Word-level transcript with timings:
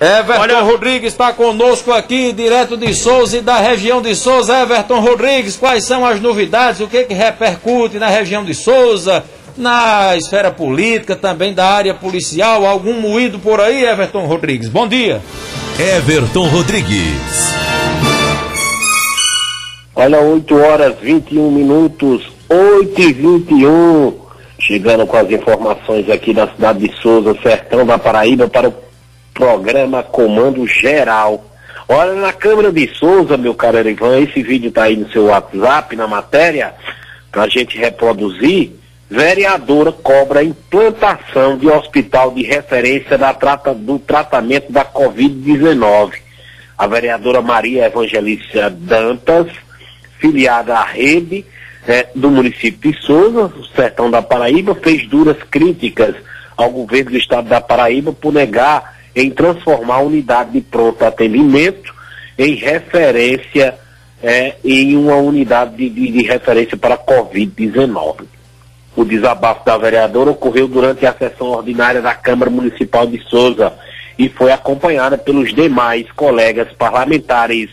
Everton 0.00 0.40
Olha... 0.40 0.60
Rodrigues 0.60 1.12
está 1.12 1.32
conosco 1.32 1.92
aqui, 1.92 2.32
direto 2.32 2.76
de 2.76 2.94
Souza 2.94 3.38
e 3.38 3.40
da 3.40 3.58
região 3.58 4.00
de 4.00 4.14
Souza. 4.14 4.56
Everton 4.60 5.00
Rodrigues, 5.00 5.56
quais 5.56 5.84
são 5.84 6.06
as 6.06 6.20
novidades? 6.20 6.80
O 6.80 6.86
que, 6.86 7.02
que 7.04 7.14
repercute 7.14 7.98
na 7.98 8.06
região 8.06 8.44
de 8.44 8.54
Souza? 8.54 9.24
Na 9.56 10.16
esfera 10.16 10.52
política, 10.52 11.16
também 11.16 11.52
da 11.52 11.66
área 11.66 11.92
policial, 11.92 12.64
algum 12.64 13.00
moído 13.00 13.40
por 13.40 13.60
aí, 13.60 13.84
Everton 13.84 14.24
Rodrigues? 14.24 14.68
Bom 14.68 14.86
dia. 14.86 15.20
Everton 15.80 16.46
Rodrigues. 16.46 17.54
Olha, 19.96 20.20
8 20.20 20.56
horas 20.56 20.94
21 21.02 21.50
minutos, 21.50 22.24
8 22.48 23.00
e 23.00 23.12
21. 23.12 24.14
Chegando 24.60 25.06
com 25.06 25.16
as 25.16 25.28
informações 25.28 26.08
aqui 26.08 26.32
da 26.32 26.46
cidade 26.46 26.86
de 26.86 27.02
Souza, 27.02 27.34
sertão 27.42 27.84
da 27.84 27.98
Paraíba, 27.98 28.46
para 28.48 28.68
o 28.68 28.87
programa 29.38 30.02
Comando 30.02 30.66
Geral. 30.66 31.44
Olha, 31.88 32.14
na 32.14 32.32
Câmara 32.32 32.72
de 32.72 32.92
Souza, 32.96 33.36
meu 33.36 33.54
caro 33.54 33.78
Erivan, 33.78 34.18
esse 34.18 34.42
vídeo 34.42 34.68
está 34.68 34.82
aí 34.82 34.96
no 34.96 35.08
seu 35.12 35.26
WhatsApp, 35.26 35.94
na 35.94 36.08
matéria, 36.08 36.74
para 37.30 37.44
a 37.44 37.48
gente 37.48 37.78
reproduzir. 37.78 38.72
Vereadora 39.08 39.92
cobra 39.92 40.42
implantação 40.42 41.56
de 41.56 41.68
hospital 41.68 42.32
de 42.32 42.42
referência 42.42 43.16
da 43.16 43.32
trata, 43.32 43.72
do 43.72 44.00
tratamento 44.00 44.72
da 44.72 44.84
Covid-19. 44.84 46.14
A 46.76 46.86
vereadora 46.88 47.40
Maria 47.40 47.86
Evangelista 47.86 48.68
Dantas, 48.68 49.46
filiada 50.18 50.74
à 50.74 50.84
rede 50.84 51.46
é, 51.86 52.08
do 52.12 52.28
município 52.28 52.92
de 52.92 53.00
Souza, 53.00 53.52
sertão 53.74 54.10
da 54.10 54.20
Paraíba, 54.20 54.74
fez 54.74 55.06
duras 55.06 55.36
críticas 55.48 56.16
ao 56.56 56.70
governo 56.70 57.12
do 57.12 57.16
estado 57.16 57.48
da 57.48 57.60
Paraíba 57.60 58.12
por 58.12 58.32
negar 58.32 58.97
em 59.18 59.30
transformar 59.30 59.96
a 59.96 60.02
unidade 60.02 60.52
de 60.52 60.60
pronto 60.60 61.04
atendimento 61.04 61.92
em 62.38 62.54
referência, 62.54 63.74
é, 64.22 64.54
em 64.64 64.96
uma 64.96 65.16
unidade 65.16 65.76
de, 65.76 65.90
de, 65.90 66.12
de 66.12 66.22
referência 66.22 66.76
para 66.76 66.94
a 66.94 66.98
Covid-19. 66.98 68.26
O 68.94 69.04
desabafo 69.04 69.64
da 69.64 69.76
vereadora 69.76 70.30
ocorreu 70.30 70.68
durante 70.68 71.04
a 71.04 71.12
sessão 71.12 71.48
ordinária 71.48 72.00
da 72.00 72.14
Câmara 72.14 72.48
Municipal 72.48 73.08
de 73.08 73.20
Souza 73.28 73.72
e 74.16 74.28
foi 74.28 74.52
acompanhada 74.52 75.18
pelos 75.18 75.52
demais 75.52 76.08
colegas 76.12 76.68
parlamentares 76.78 77.70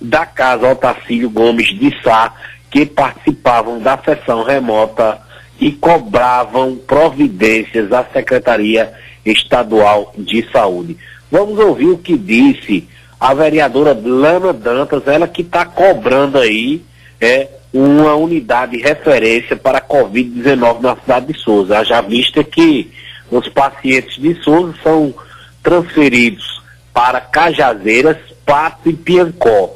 da 0.00 0.24
Casa 0.24 0.70
Otacílio 0.70 1.28
Gomes 1.28 1.68
de 1.76 1.92
Sá, 2.02 2.32
que 2.70 2.86
participavam 2.86 3.80
da 3.80 3.98
sessão 3.98 4.44
remota 4.44 5.18
e 5.58 5.72
cobravam 5.72 6.76
providências 6.76 7.92
à 7.92 8.04
Secretaria 8.12 8.92
Estadual 9.24 10.12
de 10.16 10.48
Saúde. 10.50 10.96
Vamos 11.30 11.58
ouvir 11.58 11.88
o 11.88 11.98
que 11.98 12.16
disse 12.16 12.88
a 13.18 13.32
vereadora 13.32 13.98
Lana 14.04 14.52
Dantas, 14.52 15.06
ela 15.06 15.26
que 15.26 15.42
está 15.42 15.64
cobrando 15.64 16.38
aí 16.38 16.82
é, 17.20 17.48
uma 17.72 18.14
unidade 18.14 18.76
de 18.76 18.82
referência 18.82 19.56
para 19.56 19.78
a 19.78 19.80
Covid-19 19.80 20.80
na 20.80 20.96
cidade 20.96 21.32
de 21.32 21.38
Souza. 21.38 21.84
Já 21.84 22.00
vista 22.00 22.44
que 22.44 22.92
os 23.30 23.48
pacientes 23.48 24.20
de 24.20 24.34
Souza 24.42 24.74
são 24.82 25.14
transferidos 25.62 26.62
para 26.92 27.20
Cajazeiras, 27.20 28.18
Pato 28.44 28.88
e 28.88 28.92
Piancó. 28.92 29.74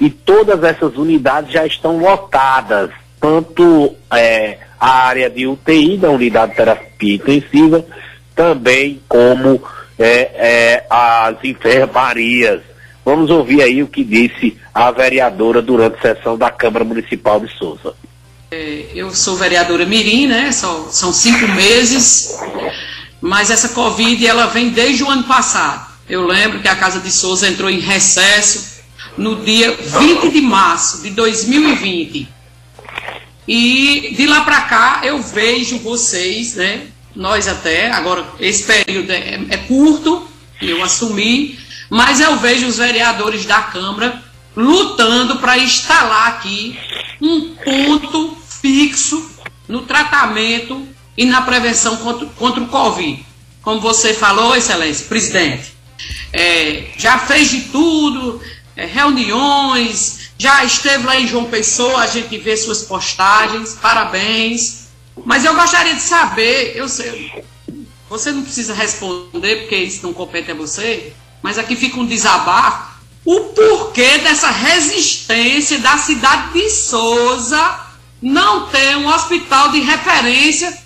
E 0.00 0.10
todas 0.10 0.62
essas 0.62 0.96
unidades 0.96 1.52
já 1.52 1.64
estão 1.64 1.98
lotadas, 1.98 2.90
tanto 3.20 3.94
é, 4.12 4.58
a 4.78 5.06
área 5.06 5.30
de 5.30 5.46
UTI 5.46 5.96
da 5.96 6.10
unidade 6.10 6.50
de 6.50 6.56
terapia 6.56 7.14
intensiva, 7.14 7.84
também 8.38 9.02
como 9.08 9.60
é, 9.98 10.30
é, 10.36 10.86
as 10.88 11.42
enfermarias. 11.42 12.60
Vamos 13.04 13.30
ouvir 13.30 13.62
aí 13.62 13.82
o 13.82 13.88
que 13.88 14.04
disse 14.04 14.56
a 14.72 14.92
vereadora 14.92 15.60
durante 15.60 15.96
a 15.96 16.14
sessão 16.14 16.38
da 16.38 16.48
Câmara 16.48 16.84
Municipal 16.84 17.40
de 17.40 17.52
Souza. 17.58 17.94
É, 18.52 18.86
eu 18.94 19.12
sou 19.12 19.34
vereadora 19.34 19.84
Mirim, 19.84 20.28
né? 20.28 20.52
São, 20.52 20.88
são 20.88 21.12
cinco 21.12 21.48
meses, 21.48 22.38
mas 23.20 23.50
essa 23.50 23.70
Covid 23.70 24.24
ela 24.24 24.46
vem 24.46 24.68
desde 24.68 25.02
o 25.02 25.10
ano 25.10 25.24
passado. 25.24 25.88
Eu 26.08 26.24
lembro 26.24 26.60
que 26.60 26.68
a 26.68 26.76
Casa 26.76 27.00
de 27.00 27.10
Souza 27.10 27.48
entrou 27.48 27.68
em 27.68 27.80
recesso 27.80 28.78
no 29.16 29.34
dia 29.44 29.72
20 29.72 30.30
de 30.30 30.40
março 30.40 31.02
de 31.02 31.10
2020. 31.10 32.28
E 33.48 34.14
de 34.16 34.26
lá 34.28 34.42
para 34.42 34.60
cá 34.60 35.00
eu 35.02 35.20
vejo 35.20 35.80
vocês, 35.80 36.54
né? 36.54 36.86
Nós 37.18 37.48
até, 37.48 37.90
agora 37.90 38.24
esse 38.38 38.62
período 38.62 39.10
é, 39.10 39.40
é 39.50 39.56
curto, 39.56 40.26
eu 40.62 40.84
assumi, 40.84 41.58
mas 41.90 42.20
eu 42.20 42.36
vejo 42.36 42.68
os 42.68 42.78
vereadores 42.78 43.44
da 43.44 43.60
Câmara 43.60 44.22
lutando 44.56 45.36
para 45.36 45.58
instalar 45.58 46.28
aqui 46.28 46.78
um 47.20 47.56
ponto 47.56 48.38
fixo 48.62 49.30
no 49.66 49.82
tratamento 49.82 50.86
e 51.16 51.24
na 51.24 51.42
prevenção 51.42 51.96
contra, 51.96 52.26
contra 52.28 52.62
o 52.62 52.68
Covid. 52.68 53.26
Como 53.62 53.80
você 53.80 54.14
falou, 54.14 54.54
Excelência, 54.54 55.06
presidente, 55.06 55.72
é, 56.32 56.84
já 56.96 57.18
fez 57.18 57.50
de 57.50 57.62
tudo, 57.62 58.40
é, 58.76 58.86
reuniões, 58.86 60.30
já 60.38 60.64
esteve 60.64 61.04
lá 61.04 61.18
em 61.18 61.26
João 61.26 61.46
Pessoa, 61.46 62.00
a 62.00 62.06
gente 62.06 62.38
vê 62.38 62.56
suas 62.56 62.82
postagens, 62.82 63.76
parabéns. 63.82 64.77
Mas 65.24 65.44
eu 65.44 65.54
gostaria 65.54 65.94
de 65.94 66.02
saber, 66.02 66.72
eu 66.76 66.88
sei, 66.88 67.44
você 68.08 68.32
não 68.32 68.42
precisa 68.42 68.74
responder 68.74 69.56
porque 69.56 69.76
isso 69.76 70.02
não 70.02 70.12
compete 70.12 70.50
a 70.50 70.54
você, 70.54 71.12
mas 71.42 71.58
aqui 71.58 71.76
fica 71.76 72.00
um 72.00 72.06
desabafo. 72.06 72.88
O 73.24 73.40
porquê 73.54 74.18
dessa 74.18 74.50
resistência 74.50 75.78
da 75.78 75.98
cidade 75.98 76.54
de 76.54 76.70
Souza 76.70 77.80
não 78.22 78.68
ter 78.68 78.96
um 78.96 79.06
hospital 79.06 79.70
de 79.70 79.80
referência 79.80 80.76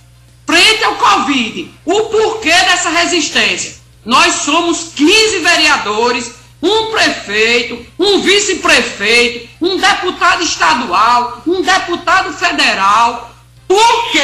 frente 0.44 0.82
ao 0.84 0.96
Covid? 0.96 1.72
O 1.84 2.00
porquê 2.04 2.50
dessa 2.50 2.90
resistência? 2.90 3.76
Nós 4.04 4.34
somos 4.34 4.90
15 4.94 5.38
vereadores, 5.38 6.32
um 6.60 6.90
prefeito, 6.90 7.86
um 7.98 8.20
vice-prefeito, 8.20 9.48
um 9.60 9.76
deputado 9.76 10.42
estadual, 10.42 11.42
um 11.46 11.62
deputado 11.62 12.32
federal, 12.32 13.31
por 13.72 14.10
que 14.10 14.18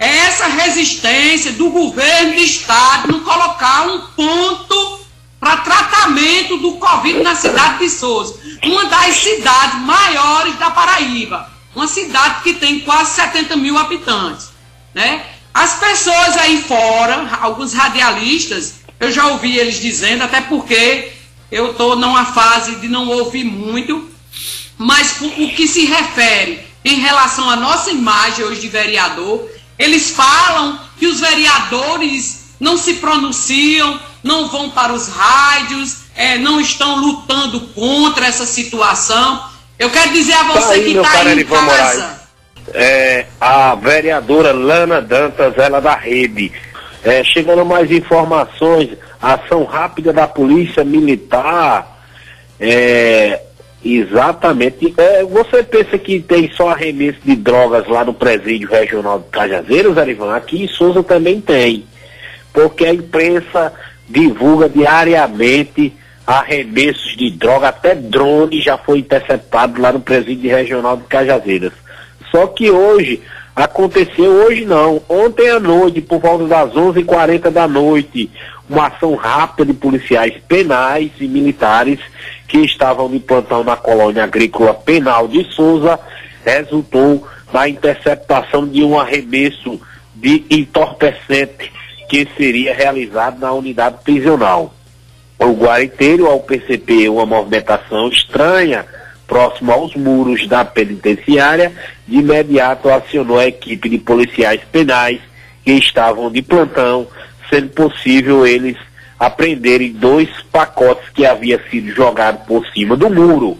essa 0.00 0.48
resistência 0.48 1.52
do 1.52 1.70
governo 1.70 2.34
do 2.34 2.40
estado 2.40 3.12
não 3.12 3.20
colocar 3.20 3.86
um 3.86 4.00
ponto 4.00 5.00
para 5.38 5.58
tratamento 5.58 6.56
do 6.58 6.72
Covid 6.72 7.22
na 7.22 7.36
cidade 7.36 7.78
de 7.78 7.90
Souza? 7.90 8.40
Uma 8.64 8.86
das 8.86 9.14
cidades 9.14 9.78
maiores 9.82 10.58
da 10.58 10.72
Paraíba. 10.72 11.48
Uma 11.76 11.86
cidade 11.86 12.42
que 12.42 12.54
tem 12.54 12.80
quase 12.80 13.14
70 13.14 13.56
mil 13.56 13.78
habitantes. 13.78 14.48
Né? 14.92 15.24
As 15.54 15.74
pessoas 15.74 16.36
aí 16.38 16.60
fora, 16.62 17.38
alguns 17.40 17.72
radialistas, 17.72 18.80
eu 18.98 19.12
já 19.12 19.28
ouvi 19.28 19.58
eles 19.58 19.80
dizendo, 19.80 20.24
até 20.24 20.40
porque 20.40 21.12
eu 21.52 21.70
estou 21.70 21.94
numa 21.94 22.24
fase 22.24 22.76
de 22.76 22.88
não 22.88 23.08
ouvir 23.08 23.44
muito, 23.44 24.10
mas 24.76 25.20
o 25.20 25.48
que 25.50 25.68
se 25.68 25.84
refere 25.84 26.71
em 26.84 27.00
relação 27.00 27.48
à 27.48 27.56
nossa 27.56 27.90
imagem 27.90 28.44
hoje 28.44 28.60
de 28.60 28.68
vereador. 28.68 29.48
Eles 29.78 30.10
falam 30.10 30.78
que 30.98 31.06
os 31.06 31.20
vereadores 31.20 32.54
não 32.60 32.76
se 32.76 32.94
pronunciam, 32.94 33.98
não 34.22 34.48
vão 34.48 34.70
para 34.70 34.92
os 34.92 35.08
rádios, 35.08 36.02
é, 36.14 36.38
não 36.38 36.60
estão 36.60 36.96
lutando 36.96 37.60
contra 37.74 38.26
essa 38.26 38.46
situação. 38.46 39.42
Eu 39.78 39.90
quero 39.90 40.12
dizer 40.12 40.34
a 40.34 40.44
você 40.44 40.60
tá 40.60 40.70
aí, 40.70 40.84
que 40.84 40.98
está 40.98 41.20
aí 41.20 41.40
em 41.40 41.44
casa. 41.44 42.22
É, 42.72 43.26
a 43.40 43.74
vereadora 43.74 44.52
Lana 44.52 45.00
Dantas, 45.00 45.58
ela 45.58 45.80
da 45.80 45.96
rede. 45.96 46.52
É, 47.02 47.24
chegando 47.24 47.64
mais 47.64 47.90
informações, 47.90 48.90
ação 49.20 49.64
rápida 49.64 50.12
da 50.12 50.28
polícia 50.28 50.84
militar, 50.84 52.00
é, 52.60 53.40
Exatamente. 53.84 54.94
É, 54.96 55.24
você 55.24 55.62
pensa 55.62 55.98
que 55.98 56.20
tem 56.20 56.50
só 56.52 56.70
arremesso 56.70 57.18
de 57.24 57.34
drogas 57.34 57.86
lá 57.88 58.04
no 58.04 58.14
presídio 58.14 58.68
regional 58.68 59.18
de 59.18 59.26
Cajazeiras, 59.30 59.98
Arivan? 59.98 60.34
Aqui 60.34 60.64
em 60.64 60.68
Souza 60.68 61.02
também 61.02 61.40
tem. 61.40 61.84
Porque 62.52 62.84
a 62.84 62.94
imprensa 62.94 63.72
divulga 64.08 64.68
diariamente 64.68 65.92
arremessos 66.24 67.16
de 67.16 67.30
droga, 67.30 67.68
até 67.68 67.94
drone 67.94 68.60
já 68.60 68.78
foi 68.78 68.98
interceptado 68.98 69.80
lá 69.80 69.92
no 69.92 70.00
presídio 70.00 70.50
regional 70.50 70.96
de 70.96 71.04
Cajazeiras. 71.04 71.72
Só 72.30 72.46
que 72.46 72.70
hoje, 72.70 73.20
aconteceu 73.54 74.30
hoje 74.30 74.64
não, 74.64 75.02
ontem 75.08 75.50
à 75.50 75.60
noite, 75.60 76.00
por 76.00 76.20
volta 76.20 76.46
das 76.46 76.72
11h40 76.72 77.50
da 77.50 77.68
noite, 77.68 78.30
uma 78.68 78.86
ação 78.86 79.14
rápida 79.14 79.66
de 79.66 79.78
policiais 79.78 80.34
penais 80.48 81.10
e 81.20 81.28
militares 81.28 81.98
que 82.48 82.58
estavam 82.58 83.10
de 83.10 83.18
plantão 83.18 83.62
na 83.62 83.76
colônia 83.76 84.24
agrícola 84.24 84.74
penal 84.74 85.28
de 85.28 85.44
Souza 85.52 85.98
resultou 86.44 87.26
na 87.52 87.68
interceptação 87.68 88.66
de 88.66 88.82
um 88.82 88.98
arremesso 88.98 89.80
de 90.14 90.44
entorpecente 90.50 91.72
que 92.08 92.26
seria 92.36 92.74
realizado 92.74 93.38
na 93.40 93.52
unidade 93.52 93.98
prisional. 94.04 94.74
o 95.38 95.52
guariteiro, 95.52 96.26
ao 96.26 96.40
perceber 96.40 97.08
uma 97.08 97.26
movimentação 97.26 98.08
estranha 98.08 98.86
próximo 99.26 99.72
aos 99.72 99.94
muros 99.94 100.46
da 100.46 100.64
penitenciária, 100.64 101.72
de 102.06 102.18
imediato 102.18 102.88
acionou 102.88 103.38
a 103.38 103.46
equipe 103.46 103.88
de 103.88 103.98
policiais 103.98 104.60
penais 104.70 105.20
que 105.64 105.72
estavam 105.72 106.30
de 106.30 106.42
plantão, 106.42 107.06
sendo 107.48 107.68
possível 107.70 108.46
eles 108.46 108.76
apreenderem 109.18 109.92
dois 109.92 110.28
pacotes 110.50 111.08
que 111.10 111.24
havia 111.24 111.62
sido 111.70 111.92
jogado 111.92 112.44
por 112.46 112.66
cima 112.68 112.96
do 112.96 113.08
muro. 113.08 113.56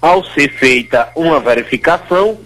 Ao 0.00 0.22
ser 0.24 0.52
feita 0.52 1.08
uma 1.16 1.40
verificação, 1.40 2.38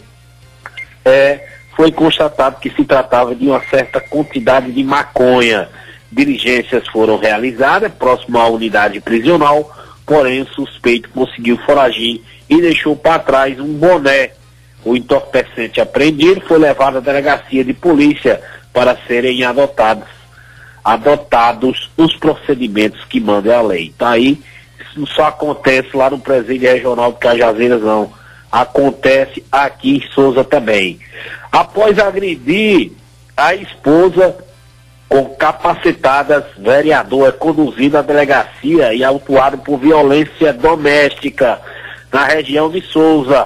é, 1.04 1.48
foi 1.76 1.90
constatado 1.90 2.60
que 2.60 2.70
se 2.70 2.84
tratava 2.84 3.34
de 3.34 3.46
uma 3.46 3.60
certa 3.68 4.00
quantidade 4.00 4.70
de 4.70 4.84
maconha. 4.84 5.68
Diligências 6.12 6.86
foram 6.88 7.18
realizadas 7.18 7.92
próximo 7.92 8.38
à 8.38 8.48
unidade 8.48 9.00
prisional, 9.00 9.70
porém 10.10 10.42
o 10.42 10.48
suspeito 10.48 11.08
conseguiu 11.10 11.56
foragir 11.58 12.20
e 12.48 12.60
deixou 12.60 12.96
para 12.96 13.20
trás 13.20 13.60
um 13.60 13.74
boné. 13.74 14.32
O 14.84 14.96
entorpecente 14.96 15.80
apreendido 15.80 16.40
foi 16.48 16.58
levado 16.58 16.98
à 16.98 17.00
delegacia 17.00 17.62
de 17.62 17.72
polícia 17.72 18.42
para 18.72 18.98
serem 19.06 19.44
adotados, 19.44 20.08
adotados 20.84 21.88
os 21.96 22.16
procedimentos 22.16 23.04
que 23.04 23.20
manda 23.20 23.56
a 23.56 23.62
lei. 23.62 23.94
Tá 23.96 24.10
aí, 24.10 24.42
isso 24.80 25.06
só 25.14 25.26
acontece 25.26 25.96
lá 25.96 26.10
no 26.10 26.18
presídio 26.18 26.72
regional 26.72 27.12
de 27.12 27.18
Cajazeiras, 27.18 27.80
não. 27.80 28.12
Acontece 28.50 29.44
aqui 29.52 29.98
em 29.98 30.12
Souza 30.12 30.42
também. 30.42 30.98
Após 31.52 32.00
agredir 32.00 32.90
a 33.36 33.54
esposa 33.54 34.36
com 35.10 35.24
capacitadas, 35.34 36.44
vereador 36.56 37.28
é 37.28 37.32
conduzido 37.32 37.98
à 37.98 38.02
delegacia 38.02 38.94
e 38.94 39.02
autuado 39.02 39.58
por 39.58 39.76
violência 39.76 40.52
doméstica 40.52 41.60
na 42.12 42.26
região 42.26 42.70
de 42.70 42.80
Souza. 42.80 43.44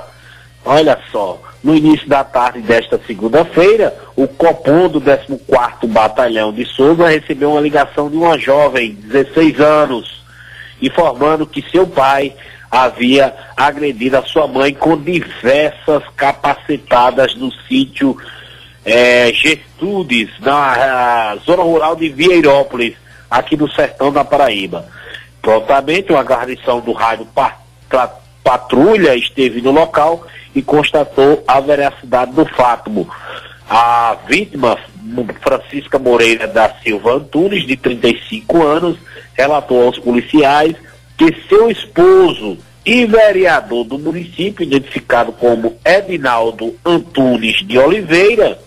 Olha 0.63 0.99
só, 1.11 1.41
no 1.63 1.75
início 1.75 2.07
da 2.07 2.23
tarde 2.23 2.61
desta 2.61 3.01
segunda-feira, 3.07 3.97
o 4.15 4.29
Copom 4.29 4.91
do 4.91 5.01
14º 5.01 5.87
Batalhão 5.87 6.53
de 6.53 6.67
Souza 6.67 7.09
recebeu 7.09 7.53
uma 7.53 7.63
ligação 7.63 8.11
de 8.11 8.17
uma 8.17 8.39
jovem, 8.39 8.93
16 8.93 9.59
anos, 9.59 10.23
informando 10.83 11.47
que 11.47 11.65
seu 11.71 11.87
pai 11.87 12.37
havia 12.71 13.35
agredido 13.57 14.19
a 14.19 14.23
sua 14.23 14.47
mãe 14.47 14.75
com 14.75 14.99
diversas 14.99 16.03
capacitadas 16.15 17.35
no 17.35 17.51
sítio 17.67 18.19
é, 18.85 19.33
na 20.41 21.37
zona 21.45 21.63
rural 21.63 21.97
de 21.97 22.09
Vieirópolis, 22.09 22.95
aqui 23.31 23.57
no 23.57 23.71
sertão 23.71 24.13
da 24.13 24.25
Paraíba. 24.25 24.87
Prontamente, 25.41 26.13
uma 26.13 26.23
guarnição 26.23 26.81
do 26.81 26.93
rádio 26.93 27.27
patrulha 28.43 29.15
esteve 29.15 29.61
no 29.61 29.71
local 29.71 30.27
e 30.55 30.63
constatou 30.63 31.43
a 31.47 31.61
veracidade 31.61 32.33
do 32.33 32.45
fato. 32.47 33.07
A 33.69 34.17
vítima, 34.27 34.79
Francisca 35.41 35.99
Moreira 35.99 36.47
da 36.47 36.75
Silva 36.83 37.15
Antunes, 37.15 37.67
de 37.67 37.77
35 37.77 38.63
anos, 38.63 38.99
relatou 39.35 39.87
aos 39.87 39.99
policiais 39.99 40.77
que 41.17 41.35
seu 41.49 41.71
esposo 41.71 42.59
e 42.85 43.07
vereador 43.07 43.85
do 43.85 43.99
município, 43.99 44.63
identificado 44.63 45.33
como 45.33 45.79
Edinaldo 45.85 46.77
Antunes 46.85 47.57
de 47.67 47.79
Oliveira, 47.79 48.59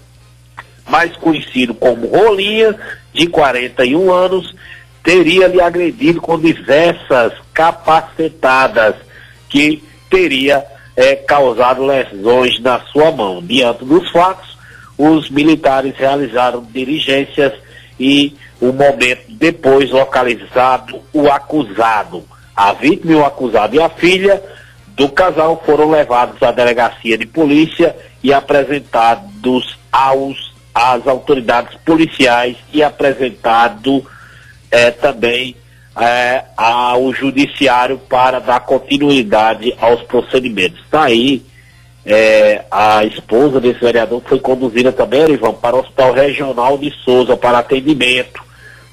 mais 0.88 1.16
conhecido 1.18 1.74
como 1.74 2.08
Rolinha, 2.08 2.76
de 3.14 3.28
41 3.28 4.12
anos, 4.12 4.56
teria 5.04 5.48
lhe 5.48 5.62
agredido 5.62 6.22
com 6.22 6.40
diversas 6.40 7.34
capacetadas 7.54 8.96
que 9.50 9.84
teria 10.10 10.66
é, 10.96 11.16
causado 11.16 11.86
lesões 11.86 12.60
na 12.60 12.80
sua 12.92 13.12
mão. 13.12 13.42
Diante 13.42 13.86
dos 13.86 14.10
fatos, 14.12 14.58
os 14.98 15.30
militares 15.30 15.96
realizaram 15.96 16.64
diligências 16.64 17.54
e 18.00 18.36
o 18.60 18.72
momento 18.74 19.24
depois 19.30 19.92
localizado 19.92 21.00
o 21.14 21.30
acusado. 21.32 22.24
A 22.56 22.74
vítima, 22.74 23.20
o 23.20 23.26
acusado 23.26 23.76
e 23.76 23.82
a 23.82 23.90
filha 23.90 24.42
do 24.88 25.08
casal 25.10 25.62
foram 25.64 25.92
levados 25.92 26.42
à 26.42 26.52
delegacia 26.52 27.18
de 27.18 27.28
polícia 27.28 27.96
e 28.24 28.34
apresentados 28.34 29.78
aos, 29.92 30.47
às 30.78 31.08
autoridades 31.08 31.76
policiais 31.84 32.56
e 32.72 32.84
apresentado 32.84 34.06
é, 34.70 34.92
também 34.92 35.56
é, 36.00 36.44
ao 36.56 37.12
judiciário 37.12 37.98
para 37.98 38.40
dar 38.40 38.60
continuidade 38.60 39.74
aos 39.82 40.04
procedimentos. 40.04 40.80
Está 40.82 41.06
aí 41.06 41.44
é, 42.06 42.64
a 42.70 43.04
esposa 43.06 43.60
desse 43.60 43.80
vereador 43.80 44.22
foi 44.26 44.40
conduzida 44.40 44.92
também, 44.92 45.32
Ivan, 45.32 45.54
para 45.54 45.76
o 45.76 45.80
Hospital 45.80 46.14
Regional 46.14 46.78
de 46.78 46.92
Souza 47.04 47.36
para 47.36 47.58
atendimento. 47.58 48.42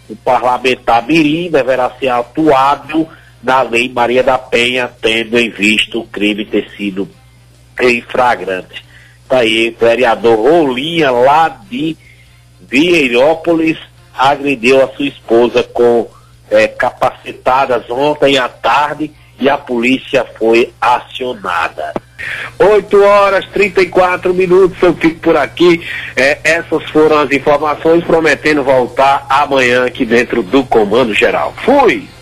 O 0.09 0.17
parlamentar 0.17 1.07
Mirim 1.07 1.51
deverá 1.51 1.91
ser 2.01 2.09
atuado 2.09 3.07
da 3.43 3.61
Lei 3.61 3.91
Maria 3.91 4.23
da 4.23 4.39
Penha, 4.39 4.91
tendo 5.03 5.39
em 5.39 5.51
vista 5.51 5.99
o 5.99 6.07
crime 6.07 6.47
ter 6.47 6.71
sido 6.77 7.07
em 7.81 8.01
flagrante. 8.01 8.84
Está 9.25 9.39
aí, 9.39 9.77
vereador 9.79 10.39
Rolinha, 10.39 11.11
lá 11.11 11.49
de 11.49 11.97
Vieirópolis, 12.61 13.79
agrediu 14.17 14.83
a 14.83 14.89
sua 14.89 15.07
esposa 15.07 15.63
com 15.63 16.07
é, 16.51 16.69
capacitadas 16.69 17.89
ontem 17.91 18.39
à 18.39 18.49
tarde 18.49 19.11
e 19.41 19.49
a 19.49 19.59
polícia 19.59 20.25
foi 20.39 20.73
acionada. 20.81 21.93
8 22.59 23.03
horas 23.03 23.47
34 23.49 24.33
minutos, 24.33 24.81
eu 24.83 24.95
fico 24.95 25.21
por 25.21 25.37
aqui. 25.37 25.85
É, 26.17 26.39
essas 26.45 26.89
foram 26.91 27.19
as 27.19 27.31
informações, 27.33 28.05
prometendo 28.05 28.63
voltar 28.63 29.27
amanhã 29.29 29.85
aqui 29.85 30.05
dentro 30.05 30.43
do 30.43 30.65
Comando 30.65 31.13
Geral. 31.13 31.53
Fui! 31.65 32.14